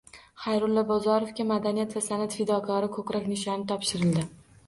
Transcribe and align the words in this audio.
Xayrullo 0.43 0.83
Bozorovga 0.91 1.45
“Madaniyat 1.51 1.93
va 1.97 2.03
san’at 2.05 2.37
fidokori” 2.39 2.91
ko‘krak 2.97 3.31
nishoni 3.35 3.67
topshirildi 3.73 4.27